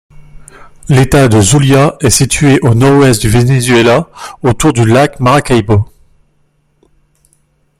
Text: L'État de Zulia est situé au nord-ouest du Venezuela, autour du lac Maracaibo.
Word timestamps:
L'État 0.89 1.27
de 1.27 1.39
Zulia 1.39 1.95
est 1.99 2.09
situé 2.09 2.59
au 2.63 2.73
nord-ouest 2.73 3.21
du 3.21 3.29
Venezuela, 3.29 4.09
autour 4.41 4.73
du 4.73 4.83
lac 4.83 5.19
Maracaibo. 5.19 5.85